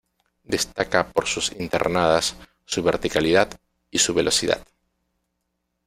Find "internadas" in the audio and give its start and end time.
1.59-2.35